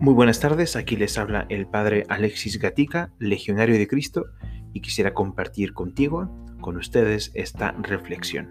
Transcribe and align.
Muy 0.00 0.14
buenas 0.14 0.38
tardes, 0.38 0.76
aquí 0.76 0.94
les 0.94 1.18
habla 1.18 1.46
el 1.48 1.66
padre 1.66 2.04
Alexis 2.08 2.60
Gatica, 2.60 3.10
legionario 3.18 3.76
de 3.76 3.88
Cristo, 3.88 4.26
y 4.72 4.80
quisiera 4.80 5.12
compartir 5.12 5.72
contigo, 5.72 6.30
con 6.60 6.76
ustedes, 6.76 7.32
esta 7.34 7.72
reflexión. 7.72 8.48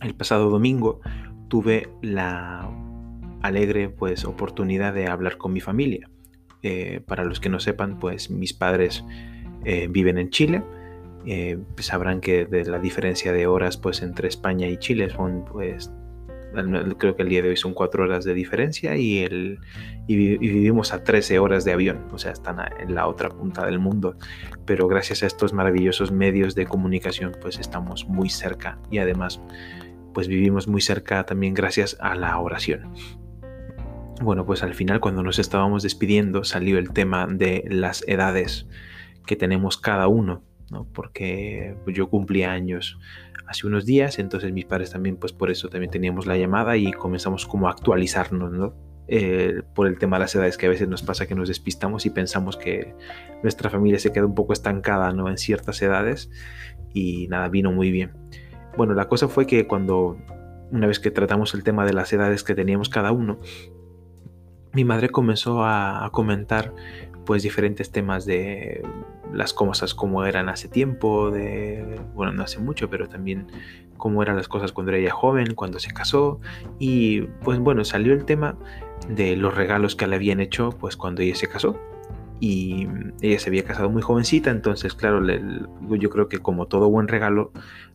El 0.00 0.14
pasado 0.14 0.48
domingo 0.48 1.00
tuve 1.48 1.88
la 2.02 2.70
alegre 3.42 3.88
pues 3.88 4.24
oportunidad 4.24 4.94
de 4.94 5.08
hablar 5.08 5.38
con 5.38 5.52
mi 5.52 5.60
familia. 5.60 6.08
Eh, 6.62 7.00
para 7.04 7.24
los 7.24 7.40
que 7.40 7.48
no 7.48 7.58
sepan, 7.58 7.98
pues 7.98 8.30
mis 8.30 8.52
padres 8.52 9.04
eh, 9.64 9.88
viven 9.90 10.18
en 10.18 10.30
Chile. 10.30 10.62
Eh, 11.26 11.58
sabrán 11.78 12.20
que 12.20 12.44
de 12.44 12.64
la 12.64 12.78
diferencia 12.78 13.32
de 13.32 13.48
horas 13.48 13.76
pues 13.76 14.02
entre 14.02 14.28
España 14.28 14.68
y 14.68 14.76
Chile 14.76 15.10
son 15.10 15.44
pues 15.50 15.90
creo 16.98 17.16
que 17.16 17.22
el 17.22 17.28
día 17.28 17.42
de 17.42 17.50
hoy 17.50 17.56
son 17.56 17.74
cuatro 17.74 18.04
horas 18.04 18.24
de 18.24 18.34
diferencia 18.34 18.96
y, 18.96 19.18
el, 19.18 19.58
vivimos 20.06 20.92
a 20.92 21.04
13 21.04 21.38
horas 21.38 21.64
de 21.64 21.72
avión, 21.72 22.06
o 22.12 22.18
sea, 22.18 22.32
están 22.32 22.58
en 22.80 22.94
la 22.94 23.06
otra 23.06 23.28
punta 23.28 23.64
del 23.66 23.78
mundo. 23.78 24.16
Pero 24.64 24.88
gracias 24.88 25.22
a 25.22 25.26
estos 25.26 25.52
maravillosos 25.52 26.12
medios 26.12 26.54
de 26.54 26.66
comunicación, 26.66 27.32
pues 27.40 27.58
estamos 27.58 28.06
muy 28.06 28.28
cerca 28.30 28.78
y 28.90 28.98
además, 28.98 29.40
pues 30.14 30.28
vivimos 30.28 30.68
muy 30.68 30.80
cerca 30.80 31.24
también 31.24 31.54
gracias 31.54 31.96
a 32.00 32.14
la 32.14 32.38
oración. 32.38 32.92
Bueno, 34.20 34.44
pues 34.44 34.62
al 34.62 34.74
final 34.74 35.00
cuando 35.00 35.22
nos 35.22 35.38
estábamos 35.38 35.84
despidiendo 35.84 36.42
salió 36.42 36.78
el 36.78 36.90
tema 36.90 37.26
de 37.28 37.64
las 37.68 38.02
edades 38.08 38.66
que 39.26 39.36
tenemos 39.36 39.76
cada 39.76 40.08
uno, 40.08 40.42
¿no? 40.70 40.86
porque 40.92 41.76
yo 41.86 42.08
cumplí 42.08 42.42
años 42.42 42.98
hace 43.48 43.66
unos 43.66 43.86
días, 43.86 44.18
entonces 44.18 44.52
mis 44.52 44.66
padres 44.66 44.90
también, 44.90 45.16
pues 45.16 45.32
por 45.32 45.50
eso 45.50 45.68
también 45.68 45.90
teníamos 45.90 46.26
la 46.26 46.36
llamada 46.36 46.76
y 46.76 46.92
comenzamos 46.92 47.46
como 47.46 47.68
a 47.68 47.70
actualizarnos, 47.70 48.52
¿no? 48.52 48.74
Eh, 49.10 49.62
por 49.74 49.86
el 49.86 49.98
tema 49.98 50.18
de 50.18 50.24
las 50.24 50.34
edades 50.34 50.58
que 50.58 50.66
a 50.66 50.68
veces 50.68 50.86
nos 50.86 51.02
pasa 51.02 51.26
que 51.26 51.34
nos 51.34 51.48
despistamos 51.48 52.04
y 52.04 52.10
pensamos 52.10 52.58
que 52.58 52.94
nuestra 53.42 53.70
familia 53.70 53.98
se 53.98 54.12
queda 54.12 54.26
un 54.26 54.34
poco 54.34 54.52
estancada, 54.52 55.12
¿no? 55.14 55.30
En 55.30 55.38
ciertas 55.38 55.80
edades 55.80 56.30
y 56.92 57.26
nada, 57.28 57.48
vino 57.48 57.72
muy 57.72 57.90
bien. 57.90 58.12
Bueno, 58.76 58.92
la 58.92 59.08
cosa 59.08 59.28
fue 59.28 59.46
que 59.46 59.66
cuando, 59.66 60.18
una 60.70 60.86
vez 60.86 61.00
que 61.00 61.10
tratamos 61.10 61.54
el 61.54 61.64
tema 61.64 61.86
de 61.86 61.94
las 61.94 62.12
edades 62.12 62.44
que 62.44 62.54
teníamos 62.54 62.90
cada 62.90 63.12
uno, 63.12 63.40
mi 64.74 64.84
madre 64.84 65.08
comenzó 65.08 65.64
a, 65.64 66.04
a 66.04 66.10
comentar 66.10 66.74
pues 67.24 67.42
diferentes 67.42 67.90
temas 67.90 68.26
de 68.26 68.82
las 69.32 69.52
cosas 69.52 69.94
como 69.94 70.24
eran 70.24 70.48
hace 70.48 70.68
tiempo, 70.68 71.30
de, 71.30 72.00
bueno, 72.14 72.32
no 72.32 72.42
hace 72.42 72.58
mucho, 72.58 72.88
pero 72.88 73.08
también 73.08 73.46
cómo 73.96 74.22
eran 74.22 74.36
las 74.36 74.48
cosas 74.48 74.72
cuando 74.72 74.92
era 74.92 74.98
ella 75.00 75.12
joven, 75.12 75.54
cuando 75.54 75.78
se 75.78 75.92
casó. 75.92 76.40
Y 76.78 77.22
pues 77.42 77.58
bueno, 77.58 77.84
salió 77.84 78.14
el 78.14 78.24
tema 78.24 78.56
de 79.08 79.36
los 79.36 79.54
regalos 79.54 79.94
que 79.96 80.06
le 80.06 80.16
habían 80.16 80.40
hecho 80.40 80.70
pues 80.70 80.96
cuando 80.96 81.22
ella 81.22 81.34
se 81.34 81.48
casó. 81.48 81.78
Y 82.40 82.86
ella 83.20 83.40
se 83.40 83.50
había 83.50 83.64
casado 83.64 83.90
muy 83.90 84.00
jovencita, 84.00 84.50
entonces 84.50 84.94
claro, 84.94 85.26
yo 85.26 86.08
creo 86.08 86.28
que 86.28 86.38
como 86.38 86.66
todo 86.66 86.88
buen 86.88 87.08
regalo 87.08 87.50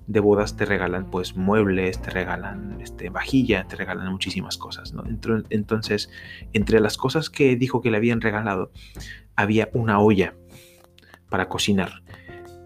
de 0.08 0.20
bodas 0.20 0.58
te 0.58 0.66
regalan 0.66 1.10
pues 1.10 1.38
muebles, 1.38 2.02
te 2.02 2.10
regalan 2.10 2.78
este, 2.82 3.10
vajilla, 3.10 3.66
te 3.70 3.78
regalan 3.78 4.12
muchísimas 4.12 4.58
cosas. 4.58 4.94
¿no? 4.94 5.06
Entonces, 5.50 6.10
entre 6.52 6.82
las 6.82 6.98
cosas 6.98 7.30
que 7.30 7.56
dijo 7.56 7.80
que 7.82 7.90
le 7.90 7.96
habían 7.96 8.20
regalado, 8.20 8.72
había 9.38 9.70
una 9.74 10.00
olla 10.00 10.36
para 11.34 11.50
cocinar. 11.50 12.04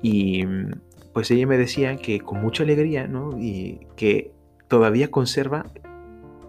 Y 0.02 0.44
pues 1.14 1.32
ella 1.32 1.48
me 1.48 1.58
decía 1.58 1.96
que 1.96 2.20
con 2.20 2.42
mucha 2.42 2.64
alegría, 2.64 3.08
¿no? 3.08 3.40
Y 3.40 3.88
que 3.96 4.34
todavía 4.68 5.10
conserva 5.10 5.72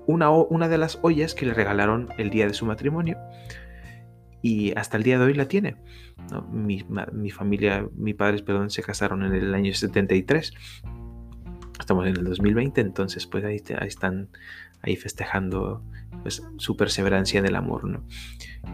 una, 0.08 0.28
una 0.28 0.68
de 0.68 0.78
las 0.78 0.98
ollas 1.02 1.36
que 1.36 1.46
le 1.46 1.54
regalaron 1.54 2.08
el 2.18 2.30
día 2.30 2.48
de 2.48 2.54
su 2.54 2.66
matrimonio. 2.66 3.16
Y 4.42 4.76
hasta 4.76 4.96
el 4.96 5.04
día 5.04 5.16
de 5.16 5.26
hoy 5.26 5.34
la 5.34 5.46
tiene. 5.46 5.76
Mi, 6.50 6.84
mi, 7.12 7.30
familia, 7.30 7.88
mis 7.94 8.16
padres, 8.16 8.42
perdón, 8.42 8.70
se 8.70 8.82
casaron 8.82 9.22
en 9.22 9.34
el 9.36 9.54
año 9.54 9.72
73. 9.72 10.52
Estamos 11.78 12.04
en 12.04 12.16
el 12.16 12.24
2020, 12.24 12.80
entonces 12.80 13.28
pues 13.28 13.44
ahí, 13.44 13.62
ahí 13.78 13.86
están 13.86 14.28
ahí 14.82 14.96
festejando 14.96 15.84
pues, 16.28 16.42
su 16.58 16.76
perseverancia 16.76 17.38
en 17.38 17.46
el 17.46 17.56
amor, 17.56 17.84
¿no? 17.84 18.02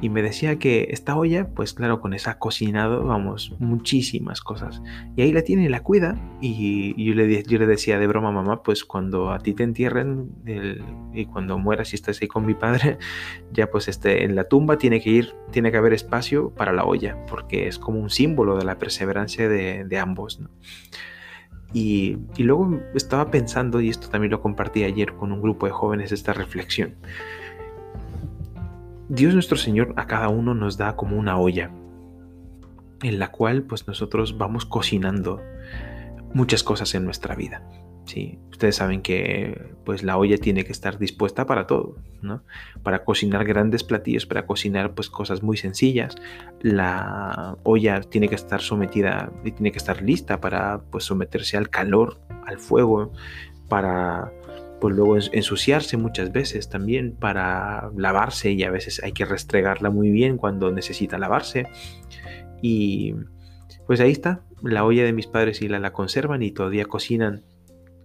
Y 0.00 0.08
me 0.08 0.22
decía 0.22 0.58
que 0.58 0.88
esta 0.90 1.16
olla, 1.16 1.50
pues 1.54 1.72
claro, 1.72 2.00
con 2.00 2.12
esa 2.12 2.40
cocinado, 2.40 3.04
vamos, 3.04 3.54
muchísimas 3.60 4.40
cosas. 4.40 4.82
Y 5.14 5.22
ahí 5.22 5.32
la 5.32 5.42
tiene 5.42 5.64
y 5.64 5.68
la 5.68 5.84
cuida. 5.84 6.20
Y 6.40 7.00
yo 7.04 7.14
le, 7.14 7.44
yo 7.44 7.58
le 7.60 7.66
decía 7.66 8.00
de 8.00 8.08
broma, 8.08 8.32
mamá, 8.32 8.64
pues 8.64 8.84
cuando 8.84 9.30
a 9.30 9.38
ti 9.38 9.54
te 9.54 9.62
entierren 9.62 10.32
y 11.12 11.26
cuando 11.26 11.58
mueras 11.58 11.92
y 11.92 11.96
estés 11.96 12.20
ahí 12.20 12.26
con 12.26 12.44
mi 12.44 12.54
padre, 12.54 12.98
ya 13.52 13.70
pues 13.70 13.86
este, 13.86 14.24
en 14.24 14.34
la 14.34 14.48
tumba 14.48 14.76
tiene 14.76 15.00
que 15.00 15.10
ir, 15.10 15.32
tiene 15.52 15.70
que 15.70 15.76
haber 15.76 15.92
espacio 15.92 16.50
para 16.50 16.72
la 16.72 16.84
olla, 16.84 17.24
porque 17.26 17.68
es 17.68 17.78
como 17.78 18.00
un 18.00 18.10
símbolo 18.10 18.56
de 18.56 18.64
la 18.64 18.80
perseverancia 18.80 19.48
de, 19.48 19.98
ambos, 19.98 20.40
¿no? 20.40 20.50
Y, 21.72 22.16
luego 22.36 22.80
estaba 22.96 23.30
pensando, 23.30 23.80
y 23.80 23.90
esto 23.90 24.08
también 24.08 24.32
lo 24.32 24.40
compartí 24.40 24.82
ayer 24.82 25.14
con 25.14 25.30
un 25.30 25.40
grupo 25.40 25.66
de 25.66 25.72
jóvenes, 25.72 26.10
esta 26.10 26.32
reflexión. 26.32 26.96
Dios 29.08 29.34
nuestro 29.34 29.56
Señor 29.56 29.92
a 29.96 30.06
cada 30.06 30.28
uno 30.28 30.54
nos 30.54 30.76
da 30.76 30.96
como 30.96 31.16
una 31.16 31.38
olla 31.38 31.70
en 33.02 33.18
la 33.18 33.30
cual 33.30 33.64
pues 33.64 33.86
nosotros 33.86 34.38
vamos 34.38 34.64
cocinando 34.64 35.42
muchas 36.32 36.62
cosas 36.62 36.94
en 36.94 37.04
nuestra 37.04 37.34
vida. 37.34 37.62
Sí, 38.06 38.38
ustedes 38.50 38.76
saben 38.76 39.00
que 39.00 39.72
pues 39.84 40.02
la 40.02 40.18
olla 40.18 40.36
tiene 40.36 40.64
que 40.64 40.72
estar 40.72 40.98
dispuesta 40.98 41.46
para 41.46 41.66
todo, 41.66 41.96
¿no? 42.20 42.42
Para 42.82 43.04
cocinar 43.04 43.44
grandes 43.44 43.82
platillos, 43.82 44.26
para 44.26 44.46
cocinar 44.46 44.94
pues 44.94 45.08
cosas 45.08 45.42
muy 45.42 45.56
sencillas. 45.56 46.14
La 46.60 47.56
olla 47.62 48.00
tiene 48.00 48.28
que 48.28 48.34
estar 48.34 48.60
sometida 48.60 49.32
y 49.44 49.52
tiene 49.52 49.72
que 49.72 49.78
estar 49.78 50.02
lista 50.02 50.40
para 50.40 50.82
pues 50.90 51.04
someterse 51.04 51.56
al 51.56 51.70
calor, 51.70 52.20
al 52.46 52.58
fuego, 52.58 53.12
para 53.68 54.32
pues 54.84 54.96
luego 54.96 55.16
ensuciarse 55.16 55.96
muchas 55.96 56.30
veces 56.30 56.68
también, 56.68 57.16
para 57.16 57.90
lavarse 57.96 58.52
y 58.52 58.64
a 58.64 58.70
veces 58.70 59.02
hay 59.02 59.12
que 59.12 59.24
restregarla 59.24 59.88
muy 59.88 60.10
bien 60.10 60.36
cuando 60.36 60.70
necesita 60.70 61.16
lavarse. 61.16 61.66
Y 62.60 63.14
pues 63.86 64.00
ahí 64.00 64.10
está, 64.10 64.42
la 64.62 64.84
olla 64.84 65.02
de 65.04 65.14
mis 65.14 65.26
padres 65.26 65.62
y 65.62 65.68
la, 65.68 65.78
la 65.78 65.94
conservan 65.94 66.42
y 66.42 66.50
todavía 66.50 66.84
cocinan 66.84 67.44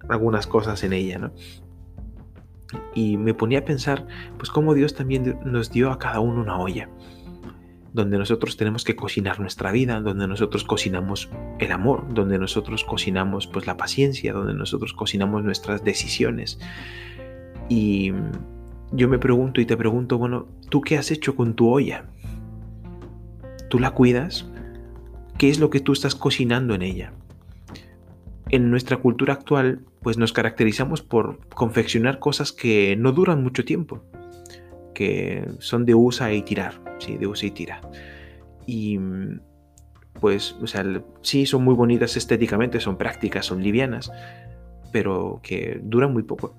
algunas 0.07 0.47
cosas 0.47 0.81
en 0.85 0.94
ella, 0.94 1.17
¿no? 1.17 1.34
Y 2.96 3.17
me 3.17 3.34
ponía 3.34 3.59
a 3.59 3.66
pensar, 3.66 4.07
pues 4.38 4.50
cómo 4.50 4.73
Dios 4.73 4.96
también 4.96 5.38
nos 5.44 5.72
dio 5.72 5.91
a 5.91 6.00
cada 6.00 6.22
uno 6.22 6.40
una 6.40 6.61
olla, 6.61 6.90
donde 7.94 8.18
nosotros 8.18 8.58
tenemos 8.58 8.84
que 8.84 8.96
cocinar 8.96 9.40
nuestra 9.40 9.72
vida, 9.72 10.02
donde 10.02 10.28
nosotros 10.28 10.64
cocinamos 10.64 11.30
el 11.60 11.72
amor, 11.72 12.14
donde 12.14 12.38
nosotros 12.38 12.84
cocinamos 12.84 13.48
pues 13.48 13.68
la 13.68 13.78
paciencia, 13.78 14.34
donde 14.34 14.54
nosotros 14.54 14.94
cocinamos 14.94 15.44
nuestras 15.44 15.84
decisiones. 15.84 16.60
Y 17.68 18.12
yo 18.92 19.08
me 19.08 19.20
pregunto 19.20 19.62
y 19.62 19.66
te 19.66 19.78
pregunto, 19.78 20.18
bueno, 20.18 20.48
¿tú 20.70 20.82
qué 20.82 20.98
has 20.98 21.12
hecho 21.12 21.36
con 21.36 21.54
tu 21.54 21.70
olla? 21.70 22.06
¿Tú 23.70 23.80
la 23.80 23.92
cuidas? 23.92 24.48
¿Qué 25.38 25.50
es 25.50 25.60
lo 25.60 25.70
que 25.70 25.80
tú 25.80 25.94
estás 25.94 26.16
cocinando 26.16 26.74
en 26.76 26.82
ella? 26.82 27.14
en 28.50 28.72
nuestra 28.72 28.98
cultura 28.98 29.34
actual, 29.34 29.82
pues 30.02 30.18
nos 30.18 30.34
caracterizamos 30.34 31.02
por 31.02 31.40
confeccionar 31.50 32.20
cosas 32.20 32.52
que 32.52 32.96
no 32.98 33.12
duran 33.12 33.44
mucho 33.44 33.64
tiempo, 33.64 34.04
que 35.00 35.48
son 35.60 35.86
de 35.86 35.96
usa 35.96 36.34
y 36.34 36.42
tirar, 36.42 36.74
sí, 36.98 37.18
de 37.18 37.26
usa 37.26 37.48
y 37.48 37.52
tira. 37.52 37.80
Y 38.66 39.00
pues, 40.20 40.58
o 40.62 40.68
sea, 40.68 40.84
sí, 41.22 41.46
son 41.46 41.64
muy 41.64 41.74
bonitas 41.74 42.18
estéticamente, 42.18 42.82
son 42.82 42.98
prácticas, 42.98 43.46
son 43.46 43.64
livianas, 43.64 44.12
pero 44.92 45.40
que 45.42 45.80
duran 45.82 46.12
muy 46.12 46.24
poco. 46.24 46.54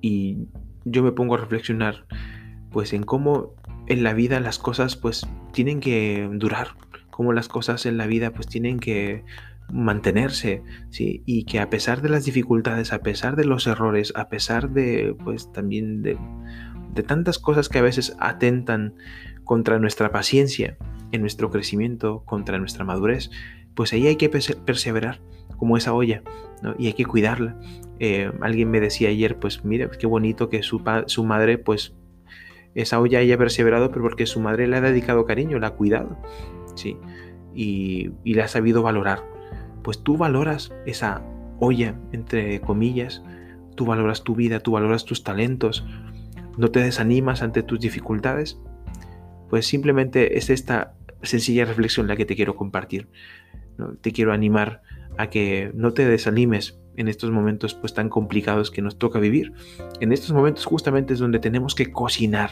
Y 0.00 0.48
yo 0.84 1.04
me 1.04 1.12
pongo 1.12 1.36
a 1.36 1.38
reflexionar, 1.38 2.04
pues, 2.72 2.92
en 2.92 3.04
cómo 3.04 3.54
en 3.86 4.02
la 4.02 4.12
vida 4.12 4.40
las 4.40 4.58
cosas, 4.58 4.96
pues, 4.96 5.24
tienen 5.52 5.78
que 5.78 6.28
durar, 6.32 6.70
cómo 7.12 7.32
las 7.32 7.46
cosas 7.46 7.86
en 7.86 7.96
la 7.96 8.08
vida, 8.08 8.32
pues, 8.32 8.48
tienen 8.48 8.80
que 8.80 9.22
mantenerse, 9.72 10.64
¿sí? 10.90 11.22
Y 11.26 11.44
que 11.44 11.60
a 11.60 11.70
pesar 11.70 12.02
de 12.02 12.08
las 12.08 12.24
dificultades, 12.24 12.92
a 12.92 12.98
pesar 12.98 13.36
de 13.36 13.44
los 13.44 13.68
errores, 13.68 14.12
a 14.16 14.28
pesar 14.28 14.70
de, 14.70 15.14
pues 15.24 15.52
también 15.52 16.02
de, 16.02 16.18
de 16.92 17.02
tantas 17.02 17.38
cosas 17.38 17.68
que 17.68 17.78
a 17.78 17.82
veces 17.82 18.16
atentan 18.18 18.94
contra 19.44 19.78
nuestra 19.78 20.10
paciencia, 20.10 20.76
en 21.10 21.20
nuestro 21.20 21.50
crecimiento, 21.50 22.22
contra 22.24 22.58
nuestra 22.58 22.84
madurez, 22.84 23.30
pues 23.74 23.92
ahí 23.92 24.06
hay 24.06 24.16
que 24.16 24.28
perseverar 24.28 25.20
como 25.56 25.76
esa 25.76 25.92
olla, 25.92 26.22
¿no? 26.62 26.74
Y 26.78 26.86
hay 26.86 26.94
que 26.94 27.04
cuidarla. 27.04 27.58
Eh, 27.98 28.32
alguien 28.40 28.70
me 28.70 28.80
decía 28.80 29.10
ayer, 29.10 29.38
pues 29.38 29.64
mire, 29.64 29.90
qué 29.98 30.06
bonito 30.06 30.48
que 30.48 30.62
su, 30.62 30.82
su 31.06 31.24
madre, 31.24 31.58
pues 31.58 31.94
esa 32.74 32.98
olla 32.98 33.18
haya 33.18 33.36
perseverado, 33.36 33.90
pero 33.90 34.02
porque 34.02 34.26
su 34.26 34.40
madre 34.40 34.66
le 34.66 34.76
ha 34.76 34.80
dedicado 34.80 35.26
cariño, 35.26 35.58
la 35.58 35.68
ha 35.68 35.74
cuidado, 35.74 36.18
¿sí? 36.74 36.96
Y, 37.54 38.12
y 38.24 38.34
la 38.34 38.44
ha 38.44 38.48
sabido 38.48 38.82
valorar 38.82 39.22
pues 39.82 40.02
tú 40.02 40.16
valoras 40.16 40.72
esa 40.86 41.22
olla, 41.58 41.94
entre 42.12 42.60
comillas, 42.60 43.22
tú 43.74 43.84
valoras 43.84 44.22
tu 44.22 44.34
vida, 44.34 44.60
tú 44.60 44.72
valoras 44.72 45.04
tus 45.04 45.22
talentos, 45.22 45.84
no 46.56 46.70
te 46.70 46.80
desanimas 46.80 47.42
ante 47.42 47.62
tus 47.62 47.80
dificultades, 47.80 48.60
pues 49.48 49.66
simplemente 49.66 50.38
es 50.38 50.50
esta 50.50 50.94
sencilla 51.22 51.64
reflexión 51.64 52.06
la 52.08 52.16
que 52.16 52.24
te 52.24 52.36
quiero 52.36 52.56
compartir. 52.56 53.08
Te 54.00 54.12
quiero 54.12 54.32
animar 54.32 54.82
a 55.18 55.28
que 55.28 55.70
no 55.74 55.92
te 55.92 56.06
desanimes 56.06 56.78
en 56.96 57.08
estos 57.08 57.30
momentos 57.30 57.74
pues 57.74 57.94
tan 57.94 58.08
complicados 58.08 58.70
que 58.70 58.82
nos 58.82 58.98
toca 58.98 59.18
vivir. 59.18 59.52
En 60.00 60.12
estos 60.12 60.32
momentos 60.32 60.64
justamente 60.64 61.14
es 61.14 61.18
donde 61.18 61.38
tenemos 61.38 61.74
que 61.74 61.92
cocinar 61.92 62.50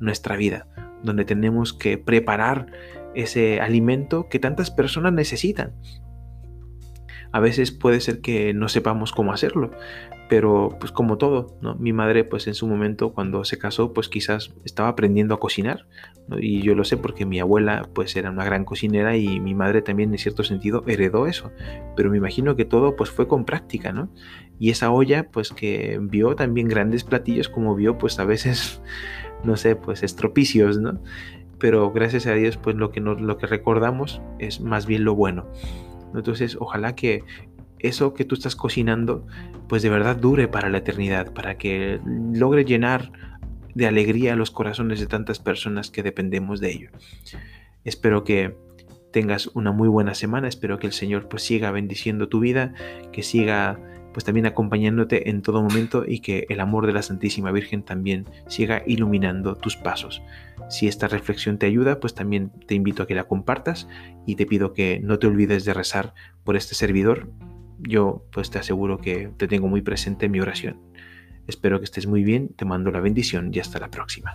nuestra 0.00 0.36
vida, 0.36 0.68
donde 1.02 1.24
tenemos 1.24 1.72
que 1.72 1.98
preparar 1.98 2.66
ese 3.14 3.60
alimento 3.60 4.28
que 4.28 4.38
tantas 4.38 4.70
personas 4.70 5.12
necesitan. 5.12 5.74
A 7.32 7.40
veces 7.40 7.72
puede 7.72 8.00
ser 8.00 8.20
que 8.20 8.54
no 8.54 8.68
sepamos 8.68 9.12
cómo 9.12 9.32
hacerlo, 9.32 9.70
pero 10.28 10.76
pues 10.78 10.92
como 10.92 11.18
todo, 11.18 11.56
¿no? 11.60 11.74
Mi 11.74 11.92
madre 11.92 12.24
pues 12.24 12.46
en 12.46 12.54
su 12.54 12.66
momento 12.66 13.12
cuando 13.12 13.44
se 13.44 13.58
casó 13.58 13.92
pues 13.92 14.08
quizás 14.08 14.54
estaba 14.64 14.88
aprendiendo 14.88 15.34
a 15.34 15.40
cocinar, 15.40 15.86
y 16.38 16.62
yo 16.62 16.74
lo 16.74 16.84
sé 16.84 16.96
porque 16.96 17.26
mi 17.26 17.40
abuela 17.40 17.88
pues 17.92 18.16
era 18.16 18.30
una 18.30 18.44
gran 18.44 18.64
cocinera 18.64 19.16
y 19.16 19.40
mi 19.40 19.54
madre 19.54 19.82
también 19.82 20.12
en 20.12 20.18
cierto 20.18 20.44
sentido 20.44 20.84
heredó 20.86 21.26
eso, 21.26 21.50
pero 21.96 22.10
me 22.10 22.16
imagino 22.16 22.56
que 22.56 22.64
todo 22.64 22.96
pues 22.96 23.10
fue 23.10 23.26
con 23.28 23.44
práctica, 23.44 23.92
¿no? 23.92 24.08
Y 24.58 24.70
esa 24.70 24.90
olla 24.90 25.28
pues 25.30 25.50
que 25.50 25.98
vio 26.00 26.36
también 26.36 26.68
grandes 26.68 27.04
platillos 27.04 27.48
como 27.48 27.74
vio 27.74 27.98
pues 27.98 28.18
a 28.18 28.24
veces, 28.24 28.80
no 29.44 29.56
sé, 29.56 29.76
pues 29.76 30.02
estropicios, 30.02 30.78
¿no? 30.78 31.00
Pero 31.58 31.92
gracias 31.92 32.26
a 32.26 32.34
Dios 32.34 32.56
pues 32.56 32.76
lo 32.76 32.90
que, 32.90 33.00
lo 33.00 33.36
que 33.36 33.46
recordamos 33.46 34.20
es 34.38 34.60
más 34.60 34.86
bien 34.86 35.04
lo 35.04 35.14
bueno. 35.14 35.46
Entonces, 36.14 36.56
ojalá 36.58 36.94
que 36.94 37.24
eso 37.78 38.14
que 38.14 38.24
tú 38.24 38.34
estás 38.34 38.56
cocinando, 38.56 39.26
pues 39.68 39.82
de 39.82 39.90
verdad 39.90 40.16
dure 40.16 40.48
para 40.48 40.68
la 40.68 40.78
eternidad, 40.78 41.32
para 41.32 41.58
que 41.58 42.00
logre 42.06 42.64
llenar 42.64 43.10
de 43.74 43.86
alegría 43.86 44.36
los 44.36 44.50
corazones 44.50 45.00
de 45.00 45.06
tantas 45.06 45.38
personas 45.38 45.90
que 45.90 46.02
dependemos 46.02 46.60
de 46.60 46.70
ello. 46.70 46.90
Espero 47.84 48.22
que 48.24 48.56
tengas 49.12 49.48
una 49.48 49.72
muy 49.72 49.88
buena 49.88 50.14
semana, 50.14 50.48
espero 50.48 50.78
que 50.78 50.86
el 50.86 50.92
Señor 50.92 51.28
pues 51.28 51.42
siga 51.42 51.70
bendiciendo 51.70 52.28
tu 52.28 52.40
vida, 52.40 52.74
que 53.12 53.22
siga 53.22 53.78
pues 54.12 54.24
también 54.24 54.46
acompañándote 54.46 55.30
en 55.30 55.42
todo 55.42 55.62
momento 55.62 56.04
y 56.06 56.20
que 56.20 56.46
el 56.48 56.60
amor 56.60 56.86
de 56.86 56.92
la 56.92 57.02
Santísima 57.02 57.52
Virgen 57.52 57.82
también 57.82 58.26
siga 58.46 58.82
iluminando 58.86 59.56
tus 59.56 59.76
pasos. 59.76 60.22
Si 60.68 60.88
esta 60.88 61.08
reflexión 61.08 61.58
te 61.58 61.66
ayuda, 61.66 62.00
pues 62.00 62.14
también 62.14 62.50
te 62.66 62.74
invito 62.74 63.02
a 63.02 63.06
que 63.06 63.14
la 63.14 63.24
compartas 63.24 63.88
y 64.26 64.36
te 64.36 64.46
pido 64.46 64.72
que 64.72 65.00
no 65.00 65.18
te 65.18 65.26
olvides 65.26 65.64
de 65.64 65.74
rezar 65.74 66.14
por 66.44 66.56
este 66.56 66.74
servidor. 66.74 67.30
Yo 67.78 68.24
pues 68.30 68.50
te 68.50 68.58
aseguro 68.58 68.98
que 68.98 69.30
te 69.36 69.48
tengo 69.48 69.68
muy 69.68 69.82
presente 69.82 70.26
en 70.26 70.32
mi 70.32 70.40
oración. 70.40 70.80
Espero 71.46 71.78
que 71.78 71.84
estés 71.84 72.06
muy 72.06 72.22
bien, 72.22 72.48
te 72.56 72.64
mando 72.64 72.90
la 72.90 73.00
bendición 73.00 73.50
y 73.52 73.58
hasta 73.58 73.80
la 73.80 73.90
próxima. 73.90 74.34